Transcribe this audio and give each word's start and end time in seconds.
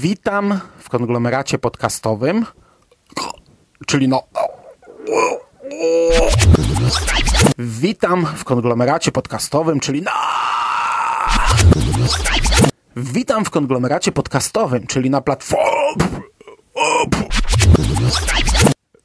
Witam 0.00 0.60
w 0.78 0.88
konglomeracie 0.88 1.58
podcastowym, 1.58 2.46
czyli 3.86 4.08
no. 4.08 4.22
Witam 7.58 8.26
w 8.26 8.44
konglomeracie 8.44 9.12
podcastowym, 9.12 9.80
czyli 9.80 10.02
na. 10.02 10.12
Witam 12.96 13.44
w 13.44 13.50
konglomeracie 13.50 14.12
podcastowym, 14.12 14.86
czyli 14.86 15.10
na 15.10 15.20
platformie. 15.20 15.64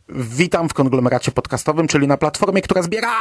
Witam 0.10 0.70
w 0.70 0.74
konglomeracie 0.74 1.32
podcastowym, 1.32 1.88
czyli 1.88 2.08
na 2.08 2.18
platformie, 2.18 2.62
która 2.62 2.82
zbiera. 2.82 3.12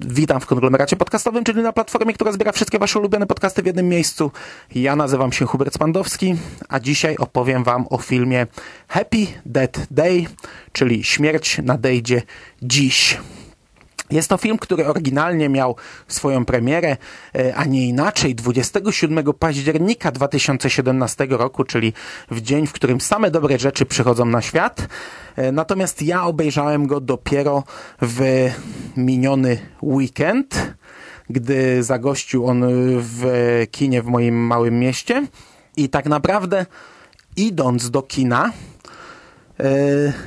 Witam 0.00 0.40
w 0.40 0.46
konglomeracie 0.46 0.96
podcastowym, 0.96 1.44
czyli 1.44 1.62
na 1.62 1.72
platformie, 1.72 2.14
która 2.14 2.32
zbiera 2.32 2.52
wszystkie 2.52 2.78
wasze 2.78 2.98
ulubione 2.98 3.26
podcasty 3.26 3.62
w 3.62 3.66
jednym 3.66 3.88
miejscu. 3.88 4.30
Ja 4.74 4.96
nazywam 4.96 5.32
się 5.32 5.46
Hubert 5.46 5.74
Spandowski, 5.74 6.34
a 6.68 6.80
dzisiaj 6.80 7.16
opowiem 7.16 7.64
wam 7.64 7.86
o 7.90 7.98
filmie 7.98 8.46
Happy 8.88 9.26
Death 9.46 9.80
Day, 9.90 10.26
czyli 10.72 11.04
Śmierć 11.04 11.58
nadejdzie 11.62 12.22
dziś. 12.62 13.18
Jest 14.12 14.28
to 14.28 14.36
film, 14.36 14.58
który 14.58 14.86
oryginalnie 14.86 15.48
miał 15.48 15.76
swoją 16.08 16.44
premierę, 16.44 16.96
e, 17.34 17.56
a 17.56 17.64
nie 17.64 17.88
inaczej, 17.88 18.34
27 18.34 19.32
października 19.32 20.12
2017 20.12 21.26
roku, 21.30 21.64
czyli 21.64 21.92
w 22.30 22.40
dzień, 22.40 22.66
w 22.66 22.72
którym 22.72 23.00
same 23.00 23.30
dobre 23.30 23.58
rzeczy 23.58 23.86
przychodzą 23.86 24.24
na 24.24 24.42
świat. 24.42 24.88
E, 25.36 25.52
Natomiast 25.52 26.02
ja 26.02 26.24
obejrzałem 26.24 26.86
go 26.86 27.00
dopiero 27.00 27.64
w 28.02 28.50
miniony 28.96 29.58
weekend, 29.82 30.74
gdy 31.30 31.82
zagościł 31.82 32.46
on 32.46 32.64
w 32.98 33.22
kinie 33.70 34.02
w 34.02 34.06
moim 34.06 34.34
małym 34.34 34.78
mieście. 34.78 35.26
I 35.76 35.88
tak 35.88 36.06
naprawdę, 36.06 36.66
idąc 37.36 37.90
do 37.90 38.02
kina, 38.02 38.52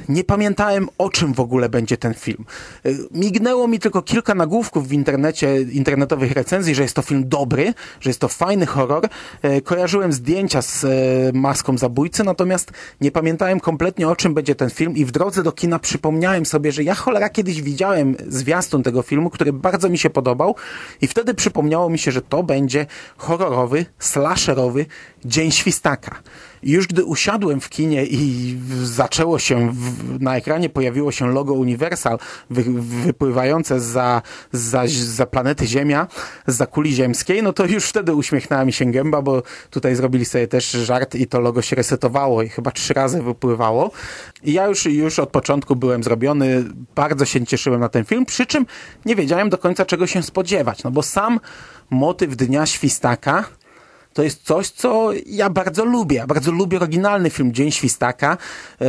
nie 0.10 0.24
pamiętałem 0.24 0.90
o 0.98 1.10
czym 1.10 1.34
w 1.34 1.40
ogóle 1.40 1.70
będzie 1.70 1.98
ten 1.98 2.14
film. 2.14 2.46
E, 2.86 2.90
Mignęło 3.12 3.68
mi 3.68 3.80
tylko 3.80 4.02
kilka 4.02 4.36
nagłówków 4.36 4.88
w 4.88 4.94
internecie, 4.94 5.62
internetowych 5.62 6.32
recenzji, 6.32 6.76
że 6.76 6.84
jest 6.84 6.96
to 6.96 7.02
film 7.02 7.30
dobry, 7.30 7.74
że 8.00 8.10
jest 8.10 8.20
to 8.20 8.28
fajny 8.28 8.66
horror. 8.66 9.10
E, 9.42 9.62
Kojarzyłem 9.62 10.14
zdjęcia 10.14 10.62
z 10.62 10.84
e, 10.84 10.88
maską 11.34 11.78
zabójcy, 11.78 12.24
natomiast 12.24 12.72
nie 13.02 13.12
pamiętałem 13.12 13.60
kompletnie 13.60 14.08
o 14.08 14.16
czym 14.16 14.34
będzie 14.34 14.56
ten 14.56 14.70
film 14.70 14.96
i 14.96 15.06
w 15.06 15.12
drodze 15.12 15.44
do 15.44 15.52
kina 15.52 15.80
przypomniałem 15.80 16.46
sobie, 16.46 16.72
że 16.72 16.84
ja 16.84 16.96
cholera 16.96 17.30
kiedyś 17.30 17.62
widziałem 17.62 18.16
zwiastun 18.28 18.84
tego 18.84 19.02
filmu, 19.02 19.30
który 19.30 19.54
bardzo 19.54 19.90
mi 19.90 19.98
się 19.98 20.10
podobał 20.10 20.56
i 21.02 21.08
wtedy 21.08 21.34
przypomniało 21.34 21.90
mi 21.90 22.00
się, 22.00 22.12
że 22.12 22.22
to 22.22 22.44
będzie 22.44 22.86
horrorowy, 23.18 23.86
slasherowy 24.00 24.86
Dzień 25.26 25.52
Świstaka. 25.52 26.22
Już 26.66 26.88
gdy 26.88 27.06
usiadłem 27.06 27.62
w 27.62 27.70
kinie 27.70 28.06
i 28.06 28.58
zaczęło 28.84 29.40
się, 29.40 29.72
w, 29.72 30.22
na 30.22 30.38
ekranie 30.38 30.70
pojawiło 30.70 31.12
się 31.12 31.28
logo 31.34 31.54
Universal 31.54 32.20
wy, 32.50 32.64
wypływające 33.06 33.80
za, 33.80 34.22
za, 34.52 34.84
za 34.88 35.26
planety 35.26 35.68
Ziemia, 35.68 36.08
za 36.48 36.66
kuli 36.66 36.94
ziemskiej, 36.94 37.44
no 37.44 37.54
to 37.54 37.66
już 37.66 37.86
wtedy 37.86 38.14
uśmiechnęła 38.14 38.66
mi 38.66 38.74
się 38.74 38.86
gęba, 38.86 39.22
bo 39.22 39.44
tutaj 39.70 39.96
zrobili 39.96 40.26
sobie 40.26 40.48
też 40.48 40.72
żart 40.72 41.16
i 41.16 41.28
to 41.28 41.40
logo 41.40 41.62
się 41.62 41.76
resetowało 41.76 42.42
i 42.42 42.50
chyba 42.50 42.72
trzy 42.72 42.94
razy 42.94 43.22
wypływało. 43.22 43.92
I 44.44 44.54
ja 44.54 44.68
już, 44.68 44.86
już 44.86 45.20
od 45.20 45.30
początku 45.30 45.76
byłem 45.76 46.04
zrobiony, 46.04 46.64
bardzo 46.96 47.26
się 47.26 47.46
cieszyłem 47.46 47.80
na 47.80 47.90
ten 47.90 48.06
film, 48.06 48.26
przy 48.26 48.46
czym 48.46 48.66
nie 49.06 49.16
wiedziałem 49.16 49.50
do 49.50 49.58
końca 49.58 49.86
czego 49.86 50.08
się 50.08 50.24
spodziewać, 50.24 50.84
no 50.84 50.92
bo 50.92 51.04
sam 51.04 51.40
motyw 51.90 52.36
Dnia 52.36 52.66
Świstaka 52.66 53.46
to 54.16 54.24
jest 54.24 54.44
coś, 54.44 54.70
co 54.70 55.10
ja 55.26 55.50
bardzo 55.50 55.86
lubię. 55.86 56.16
Ja 56.16 56.28
bardzo 56.28 56.52
lubię 56.52 56.78
oryginalny 56.78 57.30
film 57.30 57.54
Dzień 57.54 57.72
Świstaka. 57.72 58.38
Yy, 58.80 58.88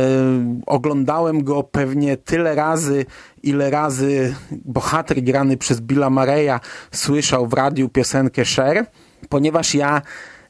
oglądałem 0.65 1.43
go 1.43 1.63
pewnie 1.63 2.17
tyle 2.17 2.55
razy, 2.55 3.05
ile 3.43 3.69
razy 3.69 4.35
bohater 4.51 5.23
grany 5.23 5.57
przez 5.57 5.81
Billa 5.81 6.09
Mareya 6.09 6.59
słyszał 6.91 7.47
w 7.47 7.53
radiu 7.53 7.89
piosenkę 7.89 8.45
Cher, 8.45 8.85
ponieważ 9.29 9.75
ja 9.75 10.01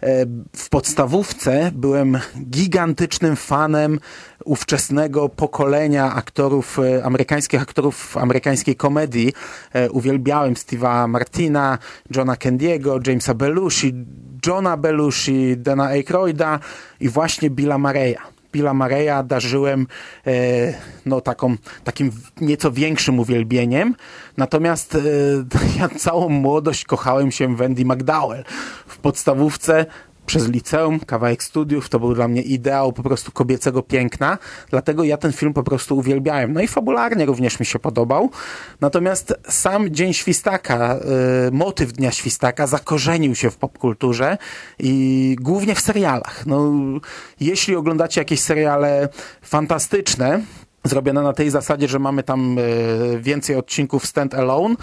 e, 0.02 0.26
w 0.56 0.70
podstawówce 0.70 1.72
byłem 1.76 2.20
gigantycznym 2.50 3.36
fanem 3.36 4.00
ówczesnego 4.46 5.30
pokolenia 5.30 6.14
aktorów, 6.14 6.80
e, 6.80 7.06
amerykańskich 7.06 7.62
aktorów 7.62 8.18
amerykańskiej 8.18 8.76
komedii. 8.76 9.34
E, 9.74 9.90
Uwielbiałem 9.90 10.54
Steve'a 10.54 11.08
Martina, 11.08 11.78
Johna 12.16 12.36
Candiego, 12.36 13.00
Jamesa 13.08 13.34
Belushi, 13.34 13.94
Johna 14.46 14.78
Belushi, 14.78 15.58
Dana 15.58 15.86
Aykroyda 15.86 16.60
i 17.00 17.10
właśnie 17.10 17.50
Billa 17.50 17.78
Mareya. 17.78 18.38
Billa 18.52 18.74
Mareya 18.74 19.24
darzyłem 19.24 19.88
e, 20.28 20.32
no, 21.06 21.22
taką, 21.22 21.56
takim 21.84 22.12
nieco 22.42 22.72
większym 22.72 23.20
uwielbieniem. 23.20 23.96
Natomiast 24.38 24.96
e, 24.96 25.00
ja 25.80 25.90
całą 25.90 26.30
młodość 26.30 26.86
kochałem 26.86 27.32
się 27.32 27.56
w 27.56 27.58
Wendy 27.58 27.86
McDowell. 27.86 28.44
W 28.88 28.98
podstawówce 28.98 29.86
przez 30.28 30.48
liceum, 30.50 31.00
kawałek 31.00 31.44
studiów, 31.44 31.90
to 31.90 32.00
był 32.00 32.14
dla 32.14 32.28
mnie 32.28 32.42
ideał 32.42 32.94
po 32.94 33.04
prostu 33.04 33.32
kobiecego 33.32 33.84
piękna, 33.84 34.38
dlatego 34.70 35.04
ja 35.04 35.18
ten 35.18 35.32
film 35.32 35.54
po 35.54 35.64
prostu 35.64 35.98
uwielbiałem. 35.98 36.54
No 36.54 36.62
i 36.62 36.68
fabularnie 36.68 37.26
również 37.26 37.60
mi 37.60 37.66
się 37.66 37.80
podobał. 37.80 38.30
Natomiast 38.82 39.34
sam 39.50 39.90
Dzień 39.90 40.14
Świstaka, 40.14 41.00
y, 41.48 41.52
motyw 41.52 41.94
Dnia 41.94 42.12
Świstaka 42.12 42.68
zakorzenił 42.68 43.36
się 43.36 43.52
w 43.52 43.58
popkulturze 43.58 44.38
i 44.80 45.36
głównie 45.42 45.76
w 45.76 45.80
serialach. 45.80 46.46
No, 46.46 46.74
jeśli 47.40 47.76
oglądacie 47.76 48.22
jakieś 48.22 48.40
seriale 48.40 49.10
fantastyczne, 49.42 50.42
zrobione 50.88 51.22
na 51.22 51.34
tej 51.34 51.50
zasadzie, 51.50 51.88
że 51.88 52.00
mamy 52.00 52.24
tam 52.24 52.58
e, 52.60 52.62
więcej 53.20 53.56
odcinków 53.56 54.06
stand 54.06 54.34
alone, 54.34 54.76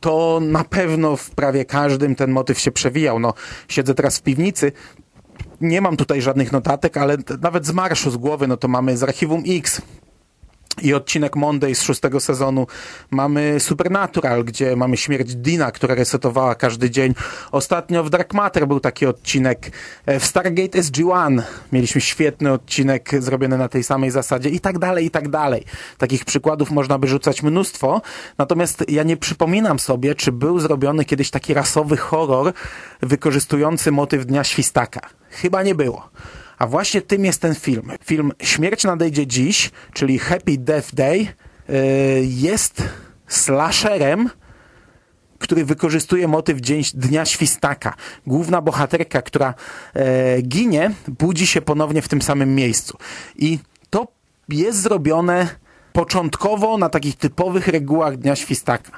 to 0.00 0.40
na 0.42 0.64
pewno 0.64 1.16
w 1.16 1.30
prawie 1.30 1.64
każdym 1.64 2.14
ten 2.14 2.30
motyw 2.30 2.58
się 2.58 2.70
przewijał. 2.72 3.18
No, 3.18 3.34
siedzę 3.68 3.94
teraz 3.94 4.18
w 4.18 4.22
piwnicy, 4.22 4.72
nie 5.60 5.80
mam 5.80 5.96
tutaj 5.96 6.22
żadnych 6.22 6.52
notatek, 6.52 6.96
ale 6.96 7.16
nawet 7.40 7.66
z 7.66 7.72
marszu 7.72 8.10
z 8.10 8.16
głowy, 8.16 8.46
no 8.46 8.56
to 8.56 8.68
mamy 8.68 8.96
z 8.96 9.02
Archiwum 9.02 9.42
X 9.46 9.82
i 10.82 10.94
odcinek 10.94 11.36
Monday 11.36 11.74
z 11.74 11.82
szóstego 11.82 12.20
sezonu. 12.20 12.66
Mamy 13.10 13.60
Supernatural, 13.60 14.44
gdzie 14.44 14.76
mamy 14.76 14.96
śmierć 14.96 15.34
Dina, 15.34 15.72
która 15.72 15.94
resetowała 15.94 16.54
każdy 16.54 16.90
dzień. 16.90 17.14
Ostatnio 17.52 18.04
w 18.04 18.10
Dark 18.10 18.34
Matter 18.34 18.68
był 18.68 18.80
taki 18.80 19.06
odcinek. 19.06 19.70
E, 20.06 20.20
W 20.20 20.26
Stargate 20.26 20.78
SG-1 20.78 21.42
mieliśmy 21.72 22.00
świetny 22.00 22.52
odcinek 22.52 23.10
zrobiony 23.18 23.58
na 23.58 23.68
tej 23.68 23.84
samej 23.84 24.10
zasadzie 24.10 24.48
i 24.48 24.60
tak 24.60 24.78
dalej, 24.78 25.06
i 25.06 25.10
tak 25.10 25.28
dalej. 25.28 25.64
Takich 25.98 26.24
przykładów 26.24 26.70
można 26.70 26.98
by 26.98 27.08
rzucać 27.08 27.42
mnóstwo. 27.42 28.02
Natomiast 28.38 28.84
ja 28.88 29.02
nie 29.02 29.16
przypominam 29.16 29.78
sobie, 29.78 30.14
czy 30.14 30.32
był 30.32 30.58
zrobiony 30.60 31.04
kiedyś 31.04 31.30
taki 31.30 31.54
rasowy 31.54 31.96
horror 31.96 32.52
wykorzystujący 33.02 33.92
motyw 33.92 34.26
Dnia 34.26 34.44
Świstaka. 34.44 35.00
Chyba 35.30 35.62
nie 35.62 35.74
było. 35.74 36.10
A 36.62 36.66
właśnie 36.66 37.02
tym 37.02 37.24
jest 37.24 37.40
ten 37.40 37.54
film. 37.54 37.90
Film 38.04 38.32
Śmierć 38.42 38.84
nadejdzie 38.84 39.26
dziś, 39.26 39.70
czyli 39.92 40.18
Happy 40.18 40.58
Death 40.58 40.94
Day, 40.94 41.18
yy, 41.18 41.76
jest 42.24 42.82
slasherem, 43.28 44.30
który 45.38 45.64
wykorzystuje 45.64 46.28
motyw 46.28 46.60
dzień, 46.60 46.82
Dnia 46.94 47.24
Świstaka. 47.24 47.94
Główna 48.26 48.60
bohaterka, 48.60 49.22
która 49.22 49.54
e, 49.94 50.42
ginie, 50.42 50.90
budzi 51.08 51.46
się 51.46 51.62
ponownie 51.62 52.02
w 52.02 52.08
tym 52.08 52.22
samym 52.22 52.54
miejscu. 52.54 52.98
I 53.36 53.58
to 53.90 54.08
jest 54.48 54.80
zrobione 54.80 55.48
początkowo 55.92 56.78
na 56.78 56.88
takich 56.88 57.16
typowych 57.16 57.68
regułach 57.68 58.16
Dnia 58.16 58.36
Świstaka. 58.36 58.92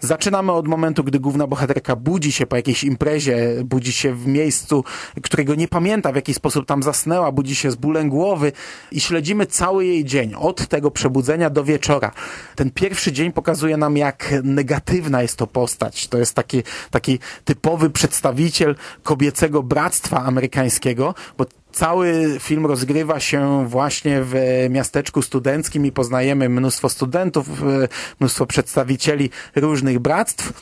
Zaczynamy 0.00 0.52
od 0.52 0.68
momentu, 0.68 1.04
gdy 1.04 1.20
główna 1.20 1.46
bohaterka 1.46 1.96
budzi 1.96 2.32
się 2.32 2.46
po 2.46 2.56
jakiejś 2.56 2.84
imprezie, 2.84 3.64
budzi 3.64 3.92
się 3.92 4.14
w 4.14 4.26
miejscu, 4.26 4.84
którego 5.22 5.54
nie 5.54 5.68
pamięta, 5.68 6.12
w 6.12 6.16
jaki 6.16 6.34
sposób 6.34 6.66
tam 6.66 6.82
zasnęła, 6.82 7.32
budzi 7.32 7.54
się 7.54 7.70
z 7.70 7.76
bólem 7.76 8.08
głowy 8.08 8.52
i 8.92 9.00
śledzimy 9.00 9.46
cały 9.46 9.86
jej 9.86 10.04
dzień, 10.04 10.34
od 10.34 10.66
tego 10.66 10.90
przebudzenia 10.90 11.50
do 11.50 11.64
wieczora. 11.64 12.12
Ten 12.56 12.70
pierwszy 12.70 13.12
dzień 13.12 13.32
pokazuje 13.32 13.76
nam, 13.76 13.96
jak 13.96 14.34
negatywna 14.42 15.22
jest 15.22 15.36
to 15.36 15.46
postać. 15.46 16.08
To 16.08 16.18
jest 16.18 16.34
taki, 16.34 16.62
taki 16.90 17.18
typowy 17.44 17.90
przedstawiciel 17.90 18.76
kobiecego 19.02 19.62
bractwa 19.62 20.24
amerykańskiego, 20.24 21.14
bo 21.38 21.44
Cały 21.78 22.36
film 22.40 22.66
rozgrywa 22.66 23.20
się 23.20 23.68
właśnie 23.68 24.20
w 24.22 24.34
miasteczku 24.70 25.22
studenckim 25.22 25.86
i 25.86 25.92
poznajemy 25.92 26.48
mnóstwo 26.48 26.88
studentów, 26.88 27.48
e, 27.62 27.88
mnóstwo 28.20 28.46
przedstawicieli 28.46 29.30
różnych 29.56 29.98
bractw. 29.98 30.52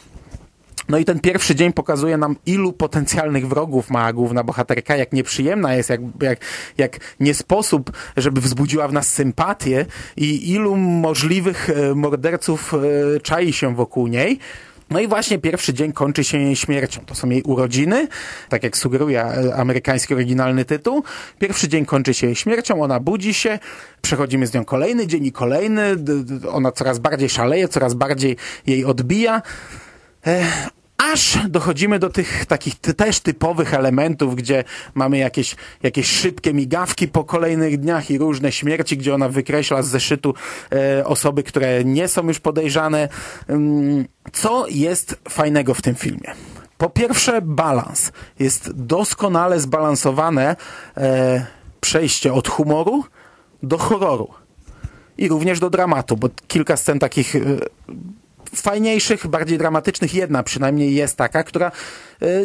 No 0.88 0.98
i 0.98 1.04
ten 1.04 1.20
pierwszy 1.20 1.54
dzień 1.54 1.72
pokazuje 1.72 2.16
nam, 2.16 2.36
ilu 2.46 2.72
potencjalnych 2.72 3.48
wrogów 3.48 3.90
ma 3.90 4.12
główna 4.12 4.44
bohaterka, 4.44 4.96
jak 4.96 5.12
nieprzyjemna 5.12 5.74
jest, 5.74 5.90
jak, 5.90 6.00
jak, 6.20 6.38
jak 6.78 6.98
nie 7.20 7.34
sposób, 7.34 7.92
żeby 8.16 8.40
wzbudziła 8.40 8.88
w 8.88 8.92
nas 8.92 9.12
sympatię 9.12 9.86
i 10.16 10.52
ilu 10.52 10.76
możliwych 10.76 11.70
e, 11.70 11.94
morderców 11.94 12.74
e, 12.74 13.20
czai 13.20 13.52
się 13.52 13.74
wokół 13.74 14.06
niej. 14.06 14.38
No 14.90 15.00
i 15.00 15.08
właśnie 15.08 15.38
pierwszy 15.38 15.74
dzień 15.74 15.92
kończy 15.92 16.24
się 16.24 16.38
jej 16.38 16.56
śmiercią. 16.56 17.00
To 17.06 17.14
są 17.14 17.30
jej 17.30 17.42
urodziny, 17.42 18.08
tak 18.48 18.62
jak 18.62 18.76
sugeruje 18.76 19.24
amerykański 19.54 20.14
oryginalny 20.14 20.64
tytuł. 20.64 21.02
Pierwszy 21.38 21.68
dzień 21.68 21.86
kończy 21.86 22.14
się 22.14 22.26
jej 22.26 22.36
śmiercią, 22.36 22.82
ona 22.82 23.00
budzi 23.00 23.34
się, 23.34 23.58
przechodzimy 24.02 24.46
z 24.46 24.54
nią 24.54 24.64
kolejny 24.64 25.06
dzień 25.06 25.26
i 25.26 25.32
kolejny, 25.32 25.96
ona 26.50 26.72
coraz 26.72 26.98
bardziej 26.98 27.28
szaleje, 27.28 27.68
coraz 27.68 27.94
bardziej 27.94 28.36
jej 28.66 28.84
odbija. 28.84 29.42
Aż 30.98 31.38
dochodzimy 31.48 31.98
do 31.98 32.10
tych 32.10 32.46
takich 32.46 32.74
też 32.78 33.20
typowych 33.20 33.74
elementów, 33.74 34.36
gdzie 34.36 34.64
mamy 34.94 35.18
jakieś, 35.18 35.56
jakieś 35.82 36.06
szybkie 36.06 36.54
migawki 36.54 37.08
po 37.08 37.24
kolejnych 37.24 37.80
dniach 37.80 38.10
i 38.10 38.18
różne 38.18 38.52
śmierci, 38.52 38.96
gdzie 38.96 39.14
ona 39.14 39.28
wykreśla 39.28 39.82
z 39.82 39.88
zeszytu 39.88 40.34
e, 40.72 41.04
osoby, 41.04 41.42
które 41.42 41.84
nie 41.84 42.08
są 42.08 42.28
już 42.28 42.40
podejrzane. 42.40 43.08
Mm, 43.48 44.04
co 44.32 44.66
jest 44.68 45.20
fajnego 45.28 45.74
w 45.74 45.82
tym 45.82 45.94
filmie? 45.94 46.34
Po 46.78 46.90
pierwsze, 46.90 47.42
balans. 47.42 48.12
Jest 48.38 48.72
doskonale 48.72 49.60
zbalansowane 49.60 50.56
e, 50.96 51.46
przejście 51.80 52.32
od 52.32 52.48
humoru 52.48 53.04
do 53.62 53.78
horroru. 53.78 54.28
I 55.18 55.28
również 55.28 55.60
do 55.60 55.70
dramatu, 55.70 56.16
bo 56.16 56.28
kilka 56.46 56.76
scen 56.76 56.98
takich 56.98 57.36
e, 57.36 57.40
fajniejszych, 58.54 59.26
bardziej 59.26 59.58
dramatycznych. 59.58 60.14
Jedna 60.14 60.42
przynajmniej 60.42 60.94
jest 60.94 61.16
taka, 61.16 61.44
która 61.44 61.72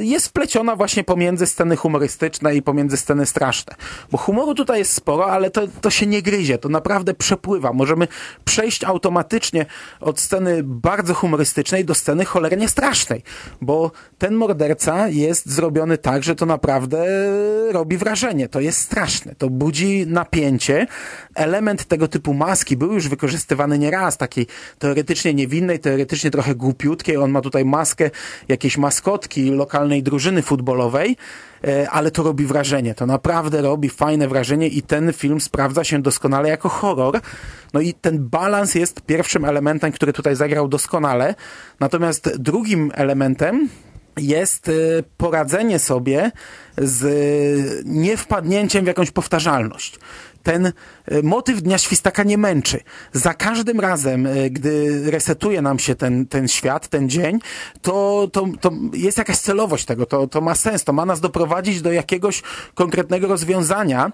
jest 0.02 0.28
wpleciona 0.28 0.76
właśnie 0.76 1.04
pomiędzy 1.04 1.46
sceny 1.46 1.76
humorystyczne 1.76 2.56
i 2.56 2.62
pomiędzy 2.62 2.98
sceny 2.98 3.26
straszne. 3.26 3.76
Bo 4.12 4.18
humoru 4.18 4.56
tutaj 4.56 4.80
jest 4.80 4.94
sporo, 4.94 5.26
ale 5.26 5.52
to, 5.52 5.68
to 5.82 5.90
się 5.90 6.06
nie 6.06 6.22
gryzie, 6.22 6.58
to 6.58 6.70
naprawdę 6.70 7.14
przepływa. 7.14 7.74
Możemy 7.74 8.08
przejść 8.46 8.84
automatycznie 8.84 9.66
od 10.00 10.20
sceny 10.20 10.62
bardzo 10.64 11.14
humorystycznej 11.14 11.86
do 11.86 11.96
sceny 11.96 12.26
cholernie 12.26 12.70
strasznej, 12.70 13.24
bo 13.62 13.92
ten 14.18 14.36
morderca 14.36 15.08
jest 15.08 15.50
zrobiony 15.50 15.98
tak, 15.98 16.24
że 16.24 16.36
to 16.36 16.46
naprawdę 16.46 17.06
robi 17.72 17.98
wrażenie. 17.98 18.50
To 18.50 18.60
jest 18.60 18.80
straszne, 18.80 19.36
to 19.36 19.50
budzi 19.50 20.06
napięcie. 20.08 20.88
Element 21.36 21.86
tego 21.86 22.08
typu 22.08 22.34
maski 22.34 22.78
był 22.78 22.94
już 22.94 23.08
wykorzystywany 23.08 23.80
nieraz, 23.80 24.18
takiej 24.18 24.48
teoretycznie 24.80 25.34
niewinnej, 25.34 25.80
teoretycznie 25.80 26.12
teoretycznie 26.12 26.32
trochę 26.32 26.56
głupiutkiej. 26.56 27.18
On 27.18 27.32
ma 27.32 27.42
tutaj 27.42 27.66
maskę 27.66 28.10
jakiejś 28.48 28.78
maskotki 28.78 29.52
lokalnej 29.62 30.04
drużyny 30.04 30.42
futbolowej, 30.42 31.18
e, 31.64 31.90
ale 31.90 32.12
to 32.12 32.24
robi 32.24 32.46
wrażenie. 32.46 32.96
To 32.96 33.06
naprawdę 33.06 33.62
robi 33.62 33.90
fajne 33.90 34.28
wrażenie 34.28 34.68
i 34.68 34.82
ten 34.82 35.14
film 35.14 35.42
sprawdza 35.42 35.84
się 35.84 36.02
doskonale 36.02 36.50
jako 36.50 36.70
horror. 36.70 37.20
No 37.74 37.80
i 37.82 37.94
ten 37.94 38.30
balans 38.30 38.76
jest 38.76 39.02
pierwszym 39.02 39.46
elementem, 39.46 39.92
który 39.92 40.14
tutaj 40.14 40.36
zagrał 40.36 40.68
doskonale. 40.68 41.36
Natomiast 41.80 42.38
drugim 42.38 42.92
elementem 42.96 43.70
jest 44.18 44.68
e, 44.68 44.72
poradzenie 45.18 45.80
sobie 45.80 46.32
z 46.78 47.02
niewpadnięciem 47.86 48.84
w 48.84 48.88
jakąś 48.88 49.12
powtarzalność 49.12 50.00
ten 50.44 50.66
e, 50.66 50.72
motyw 51.24 51.62
Dnia 51.62 51.78
Świstaka 51.78 52.24
nie 52.24 52.38
męczy. 52.38 52.80
Za 53.14 53.34
każdym 53.34 53.80
razem, 53.80 54.28
e, 54.28 54.50
gdy 54.50 55.02
resetuje 55.12 55.62
nam 55.62 55.80
się 55.80 55.96
ten, 55.96 56.26
ten 56.26 56.48
świat, 56.48 56.88
ten 56.88 57.10
dzień, 57.10 57.40
to, 57.82 58.28
to, 58.32 58.46
to 58.62 58.72
jest 58.94 59.18
jakaś 59.18 59.38
celowość 59.38 59.86
tego, 59.86 60.06
to, 60.06 60.28
to 60.28 60.42
ma 60.42 60.56
sens, 60.56 60.84
to 60.84 60.94
ma 60.94 61.06
nas 61.06 61.20
doprowadzić 61.20 61.82
do 61.82 61.92
jakiegoś 61.92 62.42
konkretnego 62.74 63.28
rozwiązania. 63.28 64.12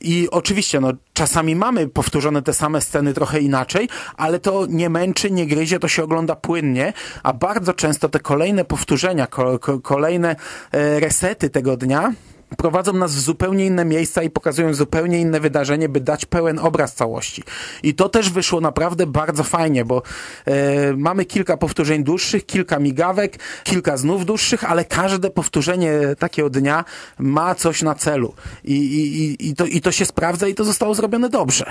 I 0.00 0.28
oczywiście, 0.30 0.80
no, 0.80 0.92
czasami 1.12 1.56
mamy 1.56 1.88
powtórzone 1.88 2.42
te 2.42 2.54
same 2.54 2.80
sceny 2.80 3.14
trochę 3.14 3.40
inaczej, 3.40 3.88
ale 4.16 4.38
to 4.38 4.66
nie 4.68 4.90
męczy, 4.90 5.30
nie 5.30 5.46
gryzie, 5.46 5.78
to 5.78 5.88
się 5.88 6.04
ogląda 6.04 6.36
płynnie, 6.36 6.92
a 7.22 7.32
bardzo 7.32 7.74
często 7.74 8.08
te 8.08 8.20
kolejne 8.20 8.64
powtórzenia, 8.64 9.26
ko, 9.26 9.58
ko, 9.58 9.80
kolejne 9.80 10.36
e, 10.72 11.00
resety 11.00 11.50
tego 11.50 11.76
dnia 11.76 12.12
prowadzą 12.56 12.92
nas 12.92 13.14
w 13.14 13.20
zupełnie 13.20 13.66
inne 13.66 13.84
miejsca 13.84 14.22
i 14.22 14.30
pokazują 14.30 14.74
zupełnie 14.74 15.20
inne 15.20 15.40
wydarzenie, 15.40 15.88
by 15.88 16.00
dać 16.00 16.26
pełen 16.26 16.58
obraz 16.58 16.94
całości. 16.94 17.42
I 17.82 17.94
to 17.94 18.08
też 18.08 18.30
wyszło 18.30 18.60
naprawdę 18.60 19.06
bardzo 19.06 19.44
fajnie, 19.44 19.84
bo 19.84 20.02
e, 20.44 20.92
mamy 20.96 21.24
kilka 21.24 21.56
powtórzeń 21.56 22.04
dłuższych, 22.04 22.46
kilka 22.46 22.78
migawek, 22.78 23.38
kilka 23.64 23.96
znów 23.96 24.26
dłuższych, 24.26 24.64
ale 24.64 24.84
każde 24.84 25.30
powtórzenie 25.30 25.92
takiego 26.18 26.50
dnia 26.50 26.84
ma 27.18 27.54
coś 27.54 27.82
na 27.82 27.94
celu. 27.94 28.34
I, 28.64 28.74
i, 28.74 29.48
i, 29.48 29.54
to, 29.54 29.66
i 29.66 29.80
to 29.80 29.92
się 29.92 30.06
sprawdza 30.06 30.48
i 30.48 30.54
to 30.54 30.64
zostało 30.64 30.94
zrobione 30.94 31.28
dobrze. 31.28 31.70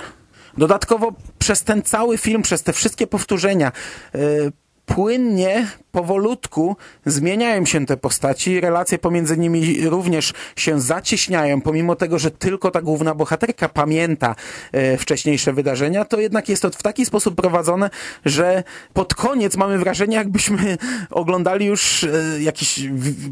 Dodatkowo 0.58 1.14
przez 1.40 1.64
ten 1.64 1.82
cały 1.82 2.18
film, 2.18 2.42
przez 2.42 2.64
te 2.64 2.74
wszystkie 2.74 3.08
powtórzenia, 3.08 3.72
e, 4.16 4.20
płynnie 4.88 5.68
powolutku 5.92 6.76
zmieniają 7.06 7.66
się 7.66 7.86
te 7.86 7.98
postaci, 7.98 8.62
relacje 8.62 8.98
pomiędzy 8.98 9.38
nimi 9.38 9.90
również 9.90 10.34
się 10.56 10.82
zacieśniają, 10.82 11.62
pomimo 11.62 11.96
tego, 11.96 12.20
że 12.20 12.32
tylko 12.32 12.72
ta 12.72 12.82
główna 12.82 13.16
bohaterka 13.16 13.70
pamięta 13.70 14.36
e, 14.72 14.98
wcześniejsze 14.98 15.54
wydarzenia, 15.54 16.06
to 16.06 16.20
jednak 16.20 16.50
jest 16.50 16.62
to 16.62 16.70
w 16.70 16.84
taki 16.84 17.06
sposób 17.06 17.36
prowadzone, 17.36 17.90
że 18.26 18.64
pod 18.94 19.16
koniec 19.16 19.58
mamy 19.58 19.78
wrażenie, 19.78 20.16
jakbyśmy 20.16 20.78
oglądali 21.10 21.66
już 21.66 22.04
e, 22.04 22.10
jakiś, 22.42 22.80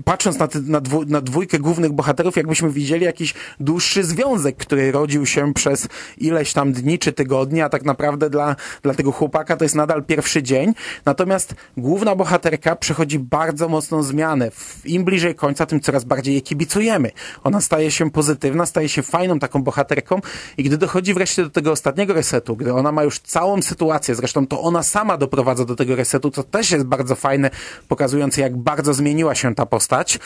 patrząc 0.06 0.40
na, 0.40 0.48
na, 0.66 0.82
dwu, 0.82 1.06
na 1.06 1.22
dwójkę 1.22 1.60
głównych 1.60 1.92
bohaterów, 1.92 2.36
jakbyśmy 2.36 2.70
widzieli 2.70 3.06
jakiś 3.06 3.34
dłuższy 3.60 4.04
związek, 4.04 4.56
który 4.56 4.92
rodził 4.92 5.26
się 5.26 5.54
przez 5.54 5.88
ileś 6.18 6.54
tam 6.54 6.74
dni 6.74 7.00
czy 7.00 7.14
tygodni, 7.14 7.62
a 7.62 7.70
tak 7.70 7.84
naprawdę 7.84 8.30
dla, 8.30 8.56
dla 8.84 8.94
tego 8.94 9.12
chłopaka 9.12 9.58
to 9.58 9.66
jest 9.66 9.76
nadal 9.76 10.04
pierwszy 10.04 10.44
dzień. 10.44 10.74
Natomiast 11.06 11.45
główna 11.78 12.16
bohaterka 12.16 12.36
bohaterka 12.36 12.76
przechodzi 12.76 13.20
bardzo 13.20 13.70
mocną 13.70 14.04
zmianę. 14.04 14.52
Im 14.86 15.04
bliżej 15.04 15.36
końca, 15.36 15.66
tym 15.66 15.80
coraz 15.80 16.04
bardziej 16.04 16.34
jej 16.34 16.42
kibicujemy. 16.42 17.12
Ona 17.44 17.62
staje 17.62 17.92
się 17.92 18.12
pozytywna, 18.12 18.66
staje 18.66 18.90
się 18.90 19.04
fajną 19.04 19.40
taką 19.40 19.64
bohaterką 19.64 20.22
i 20.58 20.64
gdy 20.64 20.78
dochodzi 20.78 21.14
wreszcie 21.14 21.44
do 21.44 21.50
tego 21.50 21.72
ostatniego 21.72 22.14
resetu, 22.14 22.56
gdy 22.56 22.74
ona 22.74 22.92
ma 22.92 23.04
już 23.04 23.20
całą 23.20 23.62
sytuację, 23.62 24.16
zresztą 24.16 24.48
to 24.48 24.62
ona 24.62 24.84
sama 24.84 25.18
doprowadza 25.18 25.66
do 25.66 25.76
tego 25.76 25.96
resetu, 25.96 26.32
co 26.32 26.44
też 26.44 26.72
jest 26.72 26.86
bardzo 26.86 27.16
fajne, 27.16 27.50
pokazujące 27.88 28.42
jak 28.42 28.58
bardzo 28.58 28.94
zmieniła 28.94 29.36
się 29.36 29.56
ta 29.56 29.66
postać 29.66 30.20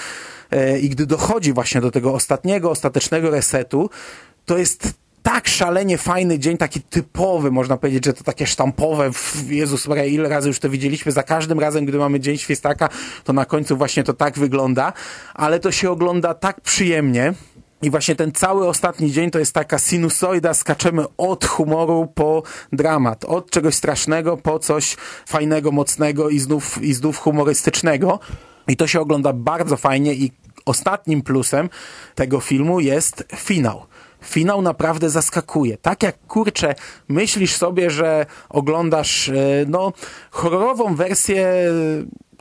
e, 0.51 0.79
i 0.79 0.89
gdy 0.89 1.05
dochodzi 1.05 1.53
właśnie 1.53 1.81
do 1.81 1.91
tego 1.91 2.13
ostatniego, 2.13 2.71
ostatecznego 2.71 3.29
resetu, 3.29 3.89
to 4.45 4.57
jest 4.57 4.93
tak 5.33 5.47
szalenie 5.47 5.97
fajny 5.97 6.39
dzień, 6.39 6.57
taki 6.57 6.81
typowy, 6.81 7.51
można 7.51 7.77
powiedzieć, 7.77 8.05
że 8.05 8.13
to 8.13 8.23
takie 8.23 8.47
sztampowe, 8.47 9.11
Jezus 9.47 9.87
Maria, 9.87 10.05
ile 10.05 10.29
razy 10.29 10.47
już 10.47 10.59
to 10.59 10.69
widzieliśmy, 10.69 11.11
za 11.11 11.23
każdym 11.23 11.59
razem, 11.59 11.85
gdy 11.85 11.97
mamy 11.97 12.19
Dzień 12.19 12.37
Świstaka, 12.37 12.89
to 13.23 13.33
na 13.33 13.45
końcu 13.45 13.77
właśnie 13.77 14.03
to 14.03 14.13
tak 14.13 14.39
wygląda, 14.39 14.93
ale 15.33 15.59
to 15.59 15.71
się 15.71 15.91
ogląda 15.91 16.33
tak 16.33 16.61
przyjemnie, 16.61 17.33
i 17.81 17.89
właśnie 17.89 18.15
ten 18.15 18.31
cały 18.31 18.67
ostatni 18.67 19.11
dzień 19.11 19.31
to 19.31 19.39
jest 19.39 19.53
taka 19.53 19.79
sinusoida, 19.79 20.53
skaczemy 20.53 21.05
od 21.17 21.45
humoru 21.45 22.07
po 22.15 22.43
dramat, 22.73 23.25
od 23.25 23.51
czegoś 23.51 23.75
strasznego 23.75 24.37
po 24.37 24.59
coś 24.59 24.95
fajnego, 25.27 25.71
mocnego 25.71 26.29
i 26.29 26.39
znów, 26.39 26.83
i 26.83 26.93
znów 26.93 27.17
humorystycznego. 27.17 28.19
I 28.67 28.77
to 28.77 28.87
się 28.87 29.01
ogląda 29.01 29.33
bardzo 29.33 29.77
fajnie 29.77 30.13
i 30.13 30.31
ostatnim 30.65 31.21
plusem 31.21 31.69
tego 32.15 32.39
filmu 32.39 32.79
jest 32.79 33.23
finał 33.35 33.88
finał 34.23 34.61
naprawdę 34.61 35.09
zaskakuje. 35.09 35.77
Tak 35.77 36.03
jak 36.03 36.27
kurczę, 36.27 36.75
myślisz 37.07 37.55
sobie, 37.55 37.89
że 37.89 38.25
oglądasz 38.49 39.29
e, 39.29 39.33
no, 39.67 39.93
horrorową 40.31 40.95
wersję 40.95 41.47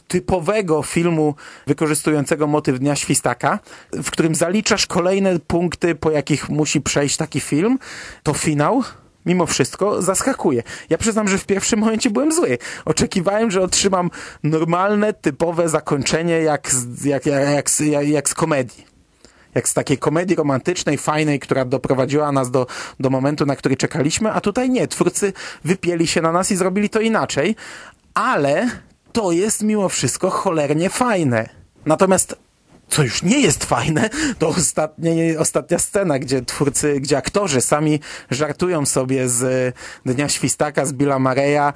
typowego 0.08 0.82
filmu 0.82 1.34
wykorzystującego 1.66 2.46
motyw 2.46 2.78
Dnia 2.78 2.96
Świstaka, 2.96 3.58
w 3.92 4.10
którym 4.10 4.34
zaliczasz 4.34 4.86
kolejne 4.86 5.38
punkty, 5.38 5.94
po 5.94 6.10
jakich 6.10 6.48
musi 6.48 6.80
przejść 6.80 7.16
taki 7.16 7.40
film, 7.40 7.78
to 8.22 8.34
finał 8.34 8.82
mimo 9.26 9.46
wszystko 9.46 10.02
zaskakuje. 10.02 10.62
Ja 10.90 10.98
przyznam, 10.98 11.28
że 11.28 11.38
w 11.38 11.46
pierwszym 11.46 11.80
momencie 11.80 12.10
byłem 12.10 12.32
zły. 12.32 12.58
Oczekiwałem, 12.84 13.50
że 13.50 13.62
otrzymam 13.62 14.10
normalne, 14.42 15.12
typowe 15.12 15.68
zakończenie 15.68 16.34
jak 16.34 16.72
z, 16.72 17.04
jak, 17.04 17.26
jak, 17.26 17.70
jak, 17.80 18.08
jak 18.08 18.28
z 18.28 18.34
komedii. 18.34 18.97
Jak 19.58 19.68
z 19.68 19.74
takiej 19.74 19.98
komedii 19.98 20.36
romantycznej, 20.36 20.98
fajnej, 20.98 21.40
która 21.40 21.64
doprowadziła 21.64 22.32
nas 22.32 22.50
do, 22.50 22.66
do 23.00 23.10
momentu, 23.10 23.46
na 23.46 23.56
który 23.56 23.76
czekaliśmy, 23.76 24.32
a 24.32 24.40
tutaj 24.40 24.70
nie. 24.70 24.88
Twórcy 24.88 25.32
wypieli 25.64 26.06
się 26.06 26.22
na 26.22 26.32
nas 26.32 26.50
i 26.50 26.56
zrobili 26.56 26.90
to 26.90 27.00
inaczej, 27.00 27.56
ale 28.14 28.68
to 29.12 29.32
jest 29.32 29.62
mimo 29.62 29.88
wszystko 29.88 30.30
cholernie 30.30 30.90
fajne. 30.90 31.48
Natomiast 31.86 32.36
co 32.88 33.02
już 33.02 33.22
nie 33.22 33.40
jest 33.40 33.64
fajne, 33.64 34.10
to 34.38 34.48
ostatnie, 34.48 35.38
ostatnia 35.38 35.78
scena, 35.78 36.18
gdzie 36.18 36.42
twórcy, 36.42 37.00
gdzie 37.00 37.16
aktorzy 37.16 37.60
sami 37.60 38.00
żartują 38.30 38.86
sobie 38.86 39.28
z 39.28 39.42
e, 40.06 40.14
Dnia 40.14 40.28
Świstaka, 40.28 40.86
z 40.86 40.92
Billa 40.92 41.18
Mareya, 41.18 41.56
e, 41.58 41.72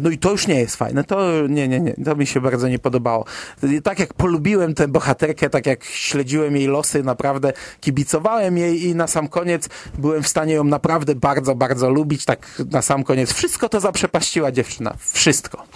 no 0.00 0.10
i 0.10 0.18
to 0.18 0.30
już 0.30 0.46
nie 0.46 0.60
jest 0.60 0.76
fajne, 0.76 1.04
to 1.04 1.46
nie, 1.48 1.68
nie, 1.68 1.80
nie, 1.80 1.94
to 2.04 2.16
mi 2.16 2.26
się 2.26 2.40
bardzo 2.40 2.68
nie 2.68 2.78
podobało. 2.78 3.24
I 3.62 3.82
Tak 3.82 3.98
jak 3.98 4.14
polubiłem 4.14 4.74
tę 4.74 4.88
bohaterkę, 4.88 5.50
tak 5.50 5.66
jak 5.66 5.84
śledziłem 5.84 6.56
jej 6.56 6.66
losy, 6.66 7.02
naprawdę 7.02 7.52
kibicowałem 7.80 8.58
jej 8.58 8.86
i 8.86 8.94
na 8.94 9.06
sam 9.06 9.28
koniec 9.28 9.68
byłem 9.98 10.22
w 10.22 10.28
stanie 10.28 10.54
ją 10.54 10.64
naprawdę 10.64 11.14
bardzo, 11.14 11.54
bardzo 11.54 11.90
lubić, 11.90 12.24
tak 12.24 12.62
na 12.70 12.82
sam 12.82 13.04
koniec. 13.04 13.32
Wszystko 13.32 13.68
to 13.68 13.80
zaprzepaściła 13.80 14.52
dziewczyna, 14.52 14.94
wszystko. 15.12 15.66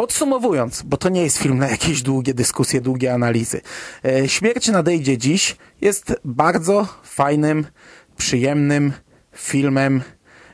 Podsumowując, 0.00 0.82
bo 0.82 0.96
to 0.96 1.08
nie 1.08 1.22
jest 1.22 1.38
film 1.38 1.58
na 1.58 1.68
jakieś 1.68 2.02
długie 2.02 2.34
dyskusje, 2.34 2.80
długie 2.80 3.14
analizy. 3.14 3.60
E, 4.04 4.28
Śmierć 4.28 4.68
nadejdzie 4.68 5.18
dziś 5.18 5.56
jest 5.80 6.14
bardzo 6.24 6.88
fajnym, 7.02 7.66
przyjemnym 8.16 8.92
filmem, 9.32 10.02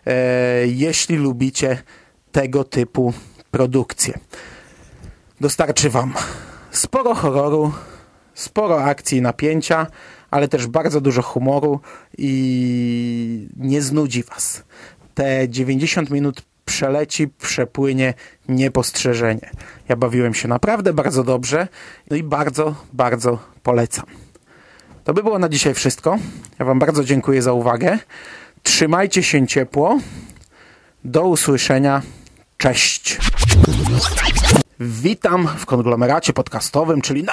e, 0.07 0.67
jeśli 0.67 1.17
lubicie 1.17 1.83
tego 2.33 2.65
typu 2.65 3.13
produkcje. 3.51 4.19
Dostarczy 5.41 5.91
wam 5.91 6.15
sporo 6.71 7.15
horroru, 7.15 7.73
sporo 8.35 8.85
akcji 8.85 9.19
i 9.19 9.23
napięcia, 9.23 9.87
ale 10.31 10.49
też 10.49 10.67
bardzo 10.67 11.01
dużo 11.01 11.23
humoru 11.23 11.81
i 12.19 13.49
nie 13.57 13.83
znudzi 13.83 14.23
was. 14.23 14.63
Te 15.15 15.49
90 15.49 16.11
minut 16.11 16.43
przeleci, 16.67 17.29
przepłynie 17.29 18.15
niepostrzeżenie. 18.49 19.51
Ja 19.89 19.97
bawiłem 19.97 20.35
się 20.35 20.49
naprawdę 20.49 20.93
bardzo 20.93 21.25
dobrze, 21.25 21.69
no 22.11 22.17
i 22.17 22.23
bardzo, 22.23 22.75
bardzo 22.93 23.39
polecam. 23.63 24.07
To 25.05 25.15
by 25.15 25.23
było 25.23 25.39
na 25.39 25.49
dzisiaj 25.49 25.75
wszystko. 25.75 26.19
Ja 26.59 26.65
wam 26.65 26.79
bardzo 26.79 27.05
dziękuję 27.05 27.43
za 27.43 27.53
uwagę. 27.53 27.99
Trzymajcie 28.63 29.23
się 29.23 29.47
ciepło. 29.47 29.99
Do 31.05 31.23
usłyszenia. 31.23 32.03
Cześć. 32.57 33.19
Witam 34.81 35.49
w 35.59 35.67
konglomeracie 35.67 36.33
podcastowym, 36.33 37.01
czyli 37.01 37.23
na 37.25 37.33